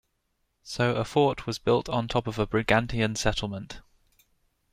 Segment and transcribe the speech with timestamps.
[0.63, 3.81] So a fort was built on top of a Brigantian settlement.